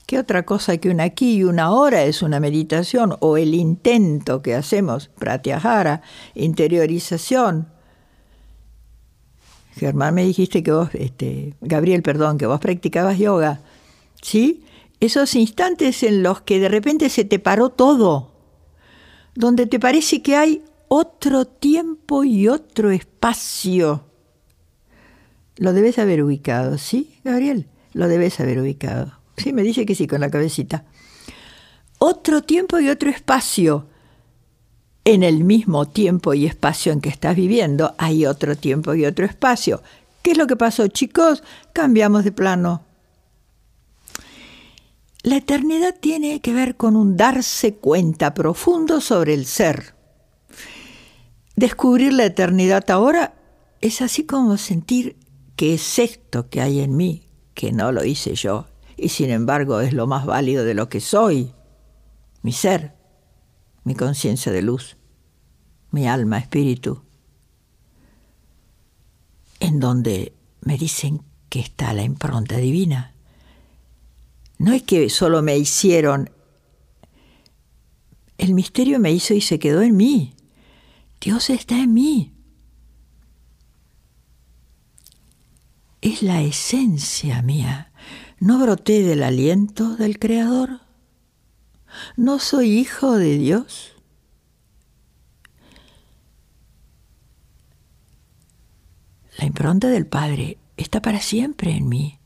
¿Qué 0.05 0.19
otra 0.19 0.43
cosa 0.43 0.77
que 0.77 0.89
un 0.89 0.99
aquí 0.99 1.37
y 1.37 1.43
una 1.43 1.63
ahora 1.63 2.03
es 2.03 2.21
una 2.21 2.39
meditación 2.39 3.15
o 3.19 3.37
el 3.37 3.55
intento 3.55 4.41
que 4.41 4.53
hacemos, 4.53 5.09
pratyahara, 5.17 6.01
interiorización? 6.35 7.67
Germán, 9.75 10.13
me 10.13 10.23
dijiste 10.23 10.61
que 10.61 10.71
vos, 10.71 10.89
este, 10.93 11.55
Gabriel, 11.61 12.03
perdón, 12.03 12.37
que 12.37 12.45
vos 12.45 12.59
practicabas 12.59 13.17
yoga, 13.17 13.61
¿sí? 14.21 14.63
Esos 15.03 15.35
instantes 15.35 16.01
en 16.01 16.23
los 16.23 16.39
que 16.39 16.61
de 16.61 16.69
repente 16.69 17.09
se 17.09 17.25
te 17.25 17.37
paró 17.37 17.67
todo, 17.67 18.31
donde 19.35 19.65
te 19.65 19.77
parece 19.77 20.21
que 20.21 20.37
hay 20.37 20.63
otro 20.87 21.43
tiempo 21.43 22.23
y 22.23 22.47
otro 22.47 22.89
espacio. 22.89 24.05
Lo 25.57 25.73
debes 25.73 25.99
haber 25.99 26.23
ubicado, 26.23 26.77
¿sí, 26.77 27.19
Gabriel? 27.25 27.67
Lo 27.91 28.07
debes 28.07 28.39
haber 28.39 28.59
ubicado. 28.59 29.19
Sí, 29.35 29.51
me 29.51 29.63
dice 29.63 29.85
que 29.85 29.93
sí 29.93 30.07
con 30.07 30.21
la 30.21 30.31
cabecita. 30.31 30.85
Otro 31.99 32.41
tiempo 32.41 32.79
y 32.79 32.87
otro 32.87 33.09
espacio. 33.09 33.87
En 35.03 35.23
el 35.23 35.43
mismo 35.43 35.85
tiempo 35.85 36.33
y 36.33 36.45
espacio 36.45 36.93
en 36.93 37.01
que 37.01 37.09
estás 37.09 37.35
viviendo 37.35 37.93
hay 37.97 38.25
otro 38.25 38.55
tiempo 38.55 38.93
y 38.93 39.03
otro 39.03 39.25
espacio. 39.25 39.83
¿Qué 40.21 40.31
es 40.31 40.37
lo 40.37 40.47
que 40.47 40.55
pasó, 40.55 40.87
chicos? 40.87 41.43
Cambiamos 41.73 42.23
de 42.23 42.31
plano. 42.31 42.92
La 45.23 45.37
eternidad 45.37 45.95
tiene 45.99 46.41
que 46.41 46.53
ver 46.53 46.75
con 46.75 46.95
un 46.95 47.17
darse 47.17 47.75
cuenta 47.75 48.33
profundo 48.33 49.01
sobre 49.01 49.33
el 49.33 49.45
ser 49.45 49.95
Descubrir 51.55 52.13
la 52.13 52.25
eternidad 52.25 52.89
ahora 52.89 53.35
es 53.79 54.01
así 54.01 54.25
como 54.25 54.57
sentir 54.57 55.17
que 55.55 55.75
es 55.75 55.99
esto 55.99 56.49
que 56.49 56.61
hay 56.61 56.79
en 56.79 56.97
mí, 56.97 57.29
que 57.53 57.71
no 57.71 57.91
lo 57.91 58.03
hice 58.03 58.33
yo, 58.33 58.65
y 58.97 59.09
sin 59.09 59.29
embargo 59.29 59.79
es 59.79 59.93
lo 59.93 60.07
más 60.07 60.25
válido 60.25 60.65
de 60.65 60.73
lo 60.73 60.89
que 60.89 60.99
soy, 60.99 61.53
mi 62.41 62.51
ser, 62.53 62.95
mi 63.83 63.93
conciencia 63.93 64.51
de 64.51 64.63
luz, 64.63 64.97
mi 65.91 66.07
alma, 66.07 66.39
espíritu, 66.39 67.03
en 69.59 69.79
donde 69.79 70.33
me 70.61 70.77
dicen 70.77 71.21
que 71.49 71.59
está 71.59 71.93
la 71.93 72.03
impronta 72.03 72.57
divina. 72.57 73.12
No 74.63 74.71
es 74.71 74.81
que 74.83 75.09
solo 75.09 75.41
me 75.41 75.57
hicieron, 75.57 76.29
el 78.37 78.53
misterio 78.53 78.97
me 78.97 79.11
hizo 79.11 79.33
y 79.33 79.41
se 79.41 79.59
quedó 79.59 79.81
en 79.81 79.97
mí. 79.97 80.35
Dios 81.19 81.49
está 81.49 81.77
en 81.77 81.93
mí. 81.93 82.33
Es 85.99 86.23
la 86.23 86.41
esencia 86.41 87.41
mía. 87.41 87.91
¿No 88.39 88.57
broté 88.57 89.03
del 89.03 89.23
aliento 89.23 89.97
del 89.97 90.17
Creador? 90.17 90.79
¿No 92.15 92.39
soy 92.39 92.71
hijo 92.71 93.17
de 93.17 93.37
Dios? 93.37 93.91
La 99.37 99.43
impronta 99.43 99.89
del 99.89 100.07
Padre 100.07 100.57
está 100.77 101.01
para 101.01 101.19
siempre 101.19 101.71
en 101.71 101.89
mí. 101.89 102.17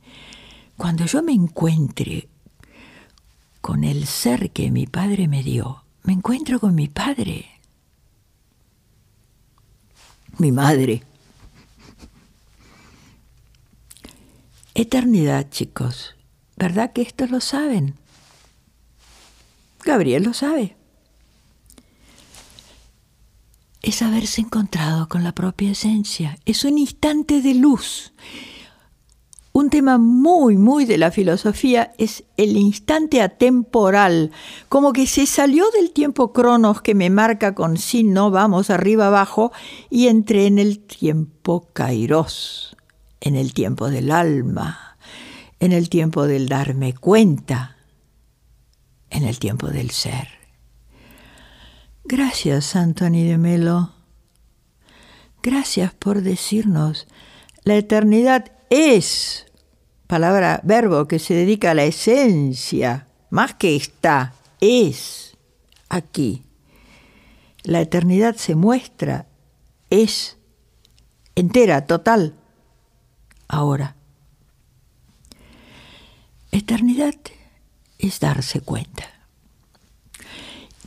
Cuando 0.77 1.05
yo 1.05 1.23
me 1.23 1.33
encuentre 1.33 2.29
con 3.61 3.83
el 3.83 4.05
ser 4.05 4.51
que 4.51 4.69
mi 4.71 4.85
Padre 4.85 5.27
me 5.27 5.43
dio, 5.43 5.83
me 6.03 6.13
encuentro 6.13 6.59
con 6.59 6.75
mi 6.75 6.87
Padre, 6.87 7.47
mi 10.37 10.51
madre. 10.51 11.03
Eternidad, 14.75 15.49
chicos. 15.49 16.15
¿Verdad 16.55 16.93
que 16.93 17.01
esto 17.01 17.25
lo 17.25 17.41
saben? 17.41 17.95
Gabriel 19.83 20.23
lo 20.23 20.33
sabe. 20.33 20.75
Es 23.81 24.03
haberse 24.03 24.41
encontrado 24.41 25.09
con 25.09 25.23
la 25.23 25.33
propia 25.33 25.71
esencia. 25.71 26.37
Es 26.45 26.63
un 26.63 26.77
instante 26.77 27.41
de 27.41 27.55
luz. 27.55 28.13
Un 29.57 29.71
tema 29.71 29.97
muy, 29.97 30.55
muy 30.55 30.85
de 30.85 30.99
la 30.99 31.09
filosofía 31.09 31.91
es 31.97 32.23
el 32.37 32.57
instante 32.57 33.23
atemporal, 33.23 34.29
como 34.69 34.93
que 34.93 35.07
se 35.07 35.25
salió 35.25 35.65
del 35.71 35.93
tiempo 35.93 36.31
cronos 36.31 36.83
que 36.83 36.93
me 36.93 37.09
marca 37.09 37.55
con 37.55 37.77
si 37.77 38.03
no 38.03 38.29
vamos 38.29 38.69
arriba 38.69 39.07
abajo 39.07 39.51
y 39.89 40.09
entré 40.09 40.45
en 40.45 40.59
el 40.59 40.77
tiempo 40.77 41.69
kairos, 41.73 42.77
en 43.19 43.35
el 43.35 43.55
tiempo 43.55 43.89
del 43.89 44.11
alma, 44.11 44.95
en 45.59 45.71
el 45.71 45.89
tiempo 45.89 46.27
del 46.27 46.49
darme 46.49 46.93
cuenta 46.93 47.77
en 49.09 49.23
el 49.23 49.39
tiempo 49.39 49.69
del 49.69 49.89
ser. 49.89 50.27
Gracias, 52.03 52.75
Anthony 52.75 53.25
de 53.27 53.39
Melo. 53.39 53.91
Gracias 55.41 55.95
por 55.95 56.21
decirnos, 56.21 57.07
la 57.63 57.75
eternidad 57.75 58.51
es, 58.69 59.46
palabra, 60.07 60.61
verbo 60.63 61.07
que 61.07 61.19
se 61.19 61.33
dedica 61.33 61.71
a 61.71 61.73
la 61.73 61.83
esencia, 61.83 63.07
más 63.29 63.53
que 63.53 63.75
está, 63.75 64.33
es 64.59 65.37
aquí. 65.89 66.43
La 67.63 67.81
eternidad 67.81 68.35
se 68.35 68.55
muestra, 68.55 69.27
es 69.89 70.37
entera, 71.35 71.85
total, 71.85 72.33
ahora. 73.47 73.95
Eternidad 76.51 77.15
es 77.99 78.19
darse 78.19 78.61
cuenta. 78.61 79.03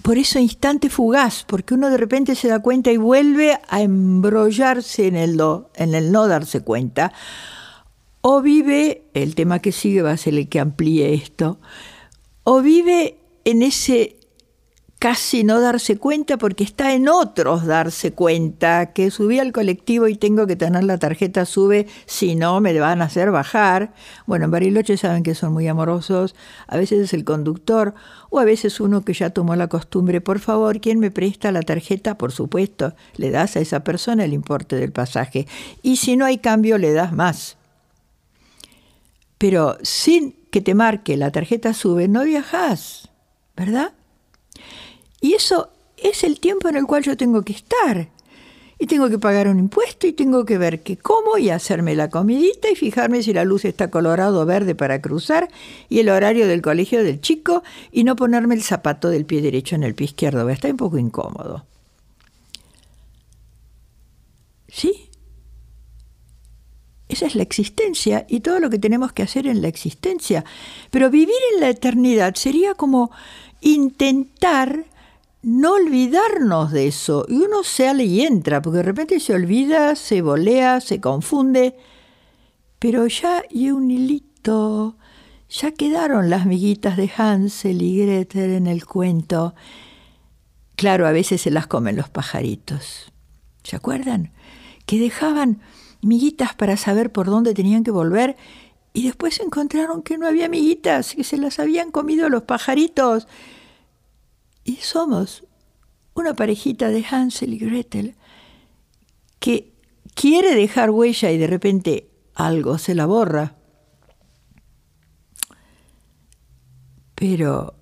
Por 0.03 0.17
eso 0.17 0.39
instante 0.39 0.89
fugaz, 0.89 1.45
porque 1.47 1.75
uno 1.75 1.91
de 1.91 1.99
repente 1.99 2.35
se 2.35 2.49
da 2.49 2.61
cuenta 2.61 2.91
y 2.91 2.97
vuelve 2.97 3.61
a 3.69 3.83
embrollarse 3.83 5.07
en 5.07 5.17
el, 5.17 5.41
en 5.75 5.95
el 5.95 6.11
no 6.11 6.27
darse 6.27 6.63
cuenta. 6.63 7.13
O 8.23 8.43
vive, 8.43 9.05
el 9.15 9.35
tema 9.35 9.61
que 9.61 9.73
sigue 9.73 10.03
va 10.03 10.13
a 10.13 10.17
ser 10.17 10.35
el 10.35 10.49
que 10.49 10.61
amplíe 10.61 11.15
esto, 11.15 11.59
o 12.45 12.61
vive 12.61 13.17
en 13.45 13.63
ese 13.63 14.21
casi 15.01 15.45
no 15.45 15.63
darse 15.63 15.97
cuenta 15.97 16.37
porque 16.37 16.63
está 16.63 16.93
en 16.93 17.09
otros 17.09 17.65
darse 17.65 18.13
cuenta, 18.13 18.93
que 18.93 19.11
subí 19.11 19.39
al 19.39 19.51
colectivo 19.51 20.09
y 20.09 20.15
tengo 20.15 20.47
que 20.47 20.57
tener 20.57 20.85
la 20.85 20.99
tarjeta 20.99 21.47
sube, 21.47 21.87
si 22.05 22.35
no 22.35 22.61
me 22.61 22.79
van 22.79 23.01
a 23.01 23.07
hacer 23.07 23.31
bajar. 23.31 23.95
Bueno, 24.27 24.45
en 24.45 24.51
Bariloche 24.51 24.99
saben 24.99 25.23
que 25.23 25.35
son 25.35 25.55
muy 25.55 25.67
amorosos, 25.69 26.35
a 26.67 26.77
veces 26.77 27.01
es 27.01 27.15
el 27.15 27.25
conductor 27.25 27.95
o 28.29 28.41
a 28.41 28.45
veces 28.45 28.79
uno 28.79 29.01
que 29.01 29.15
ya 29.15 29.31
tomó 29.31 29.57
la 29.57 29.69
costumbre, 29.69 30.21
por 30.21 30.39
favor, 30.39 30.83
¿quién 30.83 30.99
me 30.99 31.11
presta 31.11 31.51
la 31.51 31.63
tarjeta? 31.63 32.19
Por 32.19 32.31
supuesto, 32.31 32.95
le 33.17 33.31
das 33.31 33.57
a 33.57 33.61
esa 33.61 33.83
persona 33.83 34.27
el 34.27 34.35
importe 34.35 34.77
del 34.77 34.93
pasaje 34.93 35.47
y 35.83 35.97
si 35.97 36.17
no 36.17 36.27
hay 36.27 36.37
cambio 36.37 36.77
le 36.77 36.93
das 36.93 37.15
más. 37.15 37.57
Pero 39.41 39.79
sin 39.81 40.35
que 40.51 40.61
te 40.61 40.75
marque 40.75 41.17
la 41.17 41.33
tarjeta 41.33 41.73
sube, 41.73 42.09
no 42.09 42.25
viajas, 42.25 43.09
¿verdad? 43.57 43.95
Y 45.23 45.33
eso 45.33 45.71
es 45.97 46.25
el 46.25 46.39
tiempo 46.39 46.69
en 46.69 46.77
el 46.77 46.85
cual 46.85 47.05
yo 47.05 47.17
tengo 47.17 47.41
que 47.41 47.55
estar. 47.55 48.11
Y 48.79 48.87
tengo 48.87 49.09
que 49.09 49.19
pagar 49.19 49.49
un 49.49 49.59
impuesto 49.59 50.07
y 50.07 50.13
tengo 50.13 50.45
que 50.45 50.59
ver 50.59 50.83
qué 50.83 50.99
como 50.99 51.39
y 51.39 51.49
hacerme 51.49 51.95
la 51.95 52.11
comidita 52.11 52.69
y 52.71 52.77
fijarme 52.77 53.23
si 53.23 53.33
la 53.33 53.45
luz 53.45 53.65
está 53.65 53.91
colorado 53.91 54.43
o 54.43 54.45
verde 54.45 54.75
para 54.75 55.01
cruzar 55.01 55.49
y 55.89 56.01
el 56.01 56.11
horario 56.11 56.47
del 56.47 56.61
colegio 56.61 57.03
del 57.03 57.23
chico 57.23 57.63
y 57.91 58.05
no 58.05 58.17
ponerme 58.17 58.55
el 58.55 58.63
zapato 58.63 59.09
del 59.09 59.25
pie 59.25 59.41
derecho 59.41 59.75
en 59.75 59.85
el 59.85 59.95
pie 59.95 60.05
izquierdo. 60.05 60.47
Estar 60.51 60.71
un 60.71 60.77
poco 60.77 60.99
incómodo. 60.99 61.65
¿Sí? 64.69 65.10
Esa 67.11 67.27
es 67.27 67.35
la 67.35 67.43
existencia 67.43 68.25
y 68.29 68.39
todo 68.39 68.61
lo 68.61 68.71
que 68.71 68.79
tenemos 68.79 69.13
que 69.13 69.25
hacer 69.25 69.49
en 69.49 69.61
la 69.63 69.69
existencia. 69.69 70.45
Pero 70.93 71.11
vivir 71.11 71.35
en 71.55 71.61
la 71.61 71.69
eternidad 71.69 72.37
sería 72.37 72.75
como 72.75 73.11
intentar 73.61 74.85
no 75.43 75.73
olvidarnos 75.73 76.71
de 76.71 76.87
eso. 76.87 77.27
Y 77.29 77.39
uno 77.39 77.65
sale 77.65 78.05
y 78.05 78.21
entra, 78.21 78.63
porque 78.63 78.79
de 78.79 78.85
repente 78.85 79.19
se 79.19 79.35
olvida, 79.35 79.97
se 79.97 80.23
volea, 80.23 80.81
se 80.81 81.01
confunde. 81.01 81.77
Pero 82.79 83.09
ya 83.09 83.43
y 83.51 83.73
un 83.73 83.91
hilito, 83.91 84.97
ya 85.49 85.73
quedaron 85.73 86.31
las 86.31 86.47
miguitas 86.47 86.97
de 86.97 87.11
Hansel 87.17 87.83
y 87.83 87.99
Gretel 87.99 88.53
en 88.53 88.69
el 88.69 88.87
cuento. 88.87 89.57
Claro, 90.77 91.09
a 91.09 91.13
veces 91.13 91.41
se 91.41 91.51
las 91.51 91.67
comen 91.67 91.97
los 91.97 92.09
pajaritos. 92.09 93.13
¿Se 93.65 93.75
acuerdan? 93.75 94.31
Que 94.87 95.01
dejaban 95.01 95.61
miguitas 96.03 96.55
para 96.55 96.77
saber 96.77 97.13
por 97.13 97.27
dónde 97.27 97.55
tenían 97.55 97.85
que 97.85 97.91
volver 97.91 98.37
y 98.93 99.05
después 99.05 99.41
encontraron 99.41 100.03
que 100.03 100.19
no 100.19 100.27
había 100.27 100.49
miguitas, 100.49 101.15
que 101.15 101.25
se 101.25 101.37
las 101.37 101.59
habían 101.59 101.91
comido 101.91 102.29
los 102.29 102.43
pajaritos. 102.43 103.29
Y 104.65 104.77
somos 104.77 105.45
una 106.15 106.35
parejita 106.35 106.89
de 106.89 107.05
Hansel 107.09 107.55
y 107.55 107.59
Gretel 107.59 108.17
que 109.39 109.73
quiere 110.15 110.55
dejar 110.55 110.91
huella 110.91 111.31
y 111.31 111.39
de 111.39 111.47
repente 111.47 112.11
algo 112.35 112.79
se 112.79 112.95
la 112.95 113.07
borra. 113.07 113.57
Pero 117.15 117.75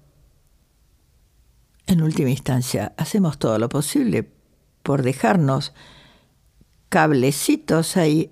en 1.86 2.02
última 2.02 2.30
instancia 2.30 2.92
hacemos 2.96 3.38
todo 3.38 3.58
lo 3.58 3.68
posible 3.68 4.30
por 4.82 5.02
dejarnos 5.02 5.72
cablecitos 6.88 7.96
ahí 7.96 8.30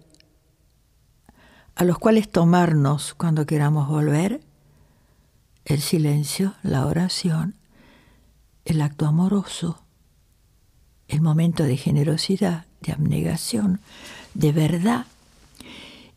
a 1.75 1.85
los 1.85 1.99
cuales 1.99 2.29
tomarnos 2.31 3.15
cuando 3.15 3.45
queramos 3.45 3.89
volver, 3.89 4.41
el 5.67 5.81
silencio, 5.81 6.55
la 6.63 6.87
oración, 6.87 7.55
el 8.65 8.81
acto 8.81 9.07
amoroso, 9.07 9.83
el 11.09 11.21
momento 11.21 11.65
de 11.65 11.77
generosidad, 11.77 12.65
de 12.81 12.93
abnegación, 12.93 13.81
de 14.35 14.53
verdad. 14.53 15.07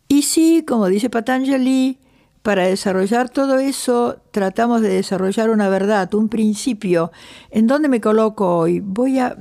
Y 0.08 0.22
sí, 0.22 0.64
como 0.66 0.88
dice 0.88 1.10
Patanjali, 1.10 1.98
para 2.42 2.64
desarrollar 2.64 3.30
todo 3.30 3.60
eso 3.60 4.18
tratamos 4.32 4.82
de 4.82 4.90
desarrollar 4.90 5.50
una 5.50 5.68
verdad, 5.68 6.14
un 6.14 6.30
principio. 6.30 7.12
¿En 7.52 7.68
dónde 7.68 7.90
me 7.90 8.00
coloco 8.00 8.58
hoy? 8.58 8.80
Voy 8.80 9.20
a, 9.20 9.36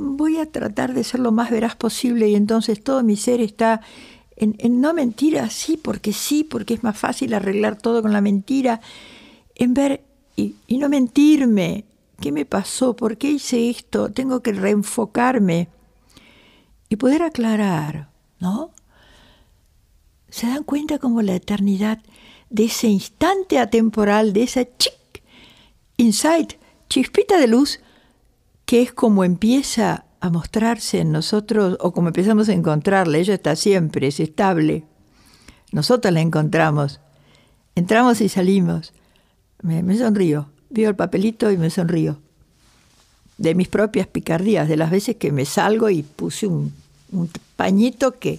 voy 0.00 0.38
a 0.38 0.50
tratar 0.50 0.94
de 0.94 1.04
ser 1.04 1.20
lo 1.20 1.32
más 1.32 1.50
veraz 1.50 1.76
posible 1.76 2.28
y 2.28 2.34
entonces 2.34 2.82
todo 2.82 3.02
mi 3.02 3.16
ser 3.16 3.40
está 3.40 3.82
en, 4.36 4.80
no 4.80 4.94
mentir 4.94 5.38
así 5.38 5.76
porque 5.76 6.12
sí, 6.12 6.44
porque 6.44 6.74
es 6.74 6.82
más 6.82 6.98
fácil 6.98 7.34
arreglar 7.34 7.76
todo 7.76 8.00
con 8.00 8.12
la 8.12 8.22
mentira, 8.22 8.80
en 9.54 9.74
ver 9.74 10.04
y, 10.36 10.54
no 10.68 10.88
mentirme, 10.88 11.84
¿Qué 12.18 12.32
me 12.32 12.44
pasó? 12.44 12.96
¿Por 12.96 13.16
qué 13.16 13.30
hice 13.30 13.70
esto? 13.70 14.12
Tengo 14.12 14.42
que 14.42 14.52
reenfocarme 14.52 15.68
y 16.90 16.96
poder 16.96 17.22
aclarar, 17.22 18.10
¿no? 18.38 18.72
¿Se 20.28 20.46
dan 20.46 20.64
cuenta 20.64 20.98
como 20.98 21.22
la 21.22 21.34
eternidad 21.34 22.02
de 22.50 22.64
ese 22.64 22.88
instante 22.88 23.58
atemporal, 23.58 24.34
de 24.34 24.42
esa 24.42 24.66
chic, 24.76 25.22
insight, 25.96 26.54
chispita 26.90 27.38
de 27.38 27.46
luz, 27.46 27.80
que 28.70 28.82
es 28.82 28.92
como 28.92 29.24
empieza 29.24 30.04
a 30.20 30.30
mostrarse 30.30 31.00
en 31.00 31.10
nosotros 31.10 31.76
o 31.80 31.90
como 31.90 32.06
empezamos 32.06 32.48
a 32.48 32.52
encontrarla? 32.52 33.18
Ella 33.18 33.34
está 33.34 33.56
siempre, 33.56 34.06
es 34.06 34.20
estable. 34.20 34.84
Nosotros 35.72 36.14
la 36.14 36.20
encontramos. 36.20 37.00
Entramos 37.74 38.20
y 38.20 38.28
salimos. 38.28 38.92
Me, 39.60 39.82
me 39.82 39.98
sonrío. 39.98 40.50
El 40.72 40.94
papelito 40.94 41.50
y 41.50 41.56
me 41.56 41.68
sonrío. 41.68 42.18
De 43.38 43.56
mis 43.56 43.66
propias 43.66 44.06
picardías, 44.06 44.68
de 44.68 44.76
las 44.76 44.92
veces 44.92 45.16
que 45.16 45.32
me 45.32 45.46
salgo 45.46 45.90
y 45.90 46.04
puse 46.04 46.46
un, 46.46 46.72
pañito 47.56 48.20
que, 48.20 48.38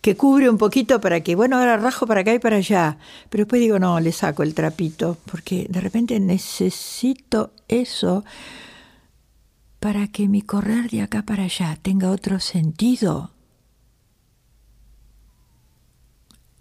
que 0.00 0.16
cubre 0.16 0.48
un 0.48 0.56
poquito 0.56 1.02
para 1.02 1.20
que, 1.20 1.34
bueno, 1.34 1.58
ahora 1.58 1.76
rajo 1.76 2.06
para 2.06 2.22
acá 2.22 2.32
y 2.32 2.38
para 2.38 2.56
allá. 2.56 2.96
Pero 3.28 3.44
después 3.44 3.60
digo, 3.60 3.78
no, 3.78 4.00
le 4.00 4.12
saco 4.12 4.42
el 4.42 4.54
trapito, 4.54 5.18
porque 5.30 5.66
de 5.68 5.82
repente 5.82 6.18
necesito 6.18 7.50
eso 7.68 8.24
para 9.80 10.08
que 10.08 10.28
mi 10.28 10.42
correr 10.42 10.90
de 10.90 11.02
acá 11.02 11.22
para 11.22 11.44
allá 11.44 11.76
tenga 11.82 12.10
otro 12.10 12.38
sentido. 12.38 13.32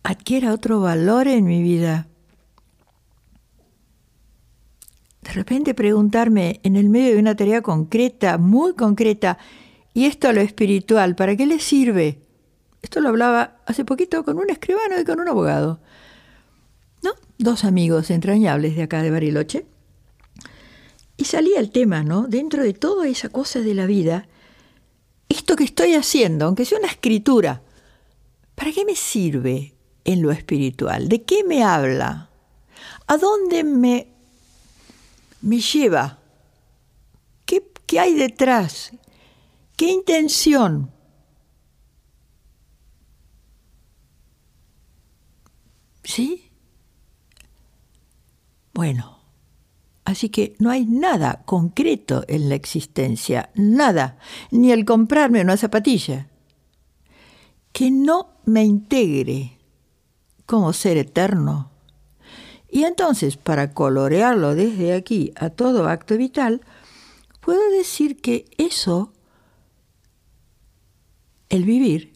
adquiera 0.09 0.53
otro 0.53 0.81
valor 0.81 1.27
en 1.27 1.45
mi 1.45 1.61
vida. 1.61 2.07
De 5.21 5.31
repente 5.33 5.73
preguntarme 5.75 6.59
en 6.63 6.75
el 6.75 6.89
medio 6.89 7.13
de 7.13 7.19
una 7.19 7.35
tarea 7.35 7.61
concreta, 7.61 8.37
muy 8.37 8.73
concreta, 8.73 9.37
y 9.93 10.05
esto 10.05 10.27
a 10.27 10.33
lo 10.33 10.41
espiritual, 10.41 11.15
¿para 11.15 11.35
qué 11.35 11.45
le 11.45 11.59
sirve? 11.59 12.21
Esto 12.81 13.01
lo 13.01 13.09
hablaba 13.09 13.57
hace 13.65 13.85
poquito 13.85 14.23
con 14.23 14.37
un 14.37 14.49
escribano 14.49 14.99
y 14.99 15.05
con 15.05 15.19
un 15.19 15.27
abogado. 15.27 15.79
¿No? 17.03 17.11
Dos 17.37 17.63
amigos 17.63 18.09
entrañables 18.09 18.75
de 18.75 18.83
acá 18.83 19.03
de 19.03 19.11
Bariloche. 19.11 19.65
Y 21.19 21.25
salía 21.25 21.59
el 21.59 21.69
tema, 21.69 22.01
¿no? 22.01 22.27
Dentro 22.27 22.63
de 22.63 22.73
toda 22.73 23.05
esa 23.05 23.27
cosa 23.27 23.59
de 23.59 23.73
la 23.73 23.85
vida, 23.85 24.29
esto 25.27 25.57
que 25.57 25.65
estoy 25.65 25.95
haciendo, 25.95 26.45
aunque 26.45 26.63
sea 26.63 26.79
una 26.79 26.87
escritura, 26.87 27.61
¿para 28.55 28.71
qué 28.71 28.85
me 28.85 28.95
sirve 28.95 29.75
en 30.05 30.21
lo 30.21 30.31
espiritual? 30.31 31.09
¿De 31.09 31.23
qué 31.23 31.43
me 31.43 31.61
habla? 31.61 32.29
¿A 33.05 33.17
dónde 33.17 33.65
me, 33.65 34.07
me 35.41 35.59
lleva? 35.59 36.19
¿Qué, 37.45 37.69
¿Qué 37.85 37.99
hay 37.99 38.13
detrás? 38.13 38.93
¿Qué 39.75 39.91
intención? 39.91 40.89
¿Sí? 46.05 46.49
Bueno, 48.73 49.18
así 50.09 50.29
que 50.29 50.55
no 50.57 50.71
hay 50.71 50.85
nada 50.85 51.43
concreto 51.45 52.25
en 52.27 52.49
la 52.49 52.55
existencia, 52.55 53.51
nada, 53.53 54.17
ni 54.49 54.71
el 54.71 54.83
comprarme 54.83 55.41
una 55.41 55.55
zapatilla, 55.55 56.27
que 57.71 57.91
no 57.91 58.31
me 58.45 58.63
integre 58.63 59.59
como 60.47 60.73
ser 60.73 60.97
eterno. 60.97 61.69
Y 62.71 62.85
entonces, 62.85 63.37
para 63.37 63.73
colorearlo 63.73 64.55
desde 64.55 64.93
aquí 64.93 65.31
a 65.35 65.51
todo 65.51 65.87
acto 65.87 66.17
vital, 66.17 66.61
puedo 67.39 67.69
decir 67.69 68.19
que 68.19 68.45
eso 68.57 69.13
el 71.49 71.65
vivir 71.65 72.13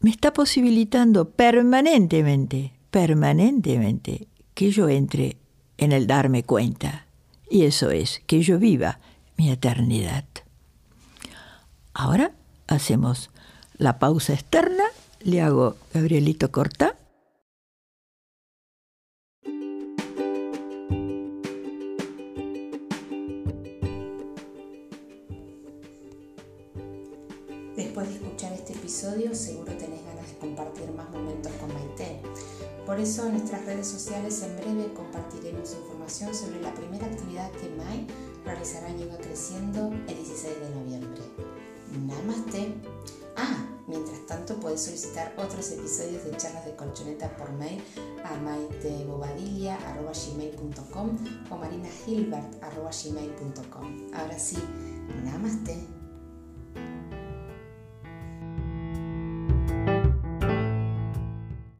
me 0.00 0.10
está 0.10 0.34
posibilitando 0.34 1.30
permanentemente, 1.30 2.74
permanentemente, 2.90 4.28
que 4.54 4.70
yo 4.70 4.88
entre 4.88 5.39
en 5.80 5.90
el 5.90 6.06
darme 6.06 6.44
cuenta. 6.44 7.06
Y 7.50 7.64
eso 7.64 7.90
es, 7.90 8.22
que 8.28 8.42
yo 8.42 8.60
viva 8.60 9.00
mi 9.36 9.50
eternidad. 9.50 10.24
Ahora 11.92 12.30
hacemos 12.68 13.30
la 13.76 13.98
pausa 13.98 14.34
externa, 14.34 14.84
le 15.20 15.42
hago 15.42 15.76
Gabrielito 15.92 16.52
corta 16.52 16.94
seguro 29.34 29.72
tenés 29.72 30.04
ganas 30.04 30.28
de 30.28 30.36
compartir 30.38 30.90
más 30.92 31.08
momentos 31.10 31.52
con 31.52 31.72
Maite. 31.72 32.29
Por 32.90 32.98
eso 32.98 33.22
en 33.24 33.34
nuestras 33.34 33.64
redes 33.66 33.86
sociales 33.86 34.42
en 34.42 34.56
breve 34.56 34.92
compartiremos 34.92 35.74
información 35.74 36.34
sobre 36.34 36.60
la 36.60 36.74
primera 36.74 37.06
actividad 37.06 37.48
que 37.52 37.68
Mai 37.76 38.04
realizará 38.44 38.88
en 38.88 38.98
Yoga 38.98 39.16
Creciendo 39.18 39.92
el 40.08 40.16
16 40.16 40.58
de 40.58 40.70
noviembre. 40.70 41.22
Namaste. 42.04 42.74
Ah, 43.36 43.64
mientras 43.86 44.26
tanto 44.26 44.58
puedes 44.58 44.82
solicitar 44.82 45.32
otros 45.36 45.70
episodios 45.70 46.24
de 46.24 46.36
charlas 46.36 46.66
de 46.66 46.74
colchoneta 46.74 47.28
por 47.36 47.52
mail 47.52 47.80
a 48.24 48.34
maitebobadilla.gmail.com 48.40 51.18
o 51.48 51.56
marinahilbert.gmail.com. 51.56 54.14
Ahora 54.14 54.36
sí, 54.36 54.58
namaste. 55.24 55.99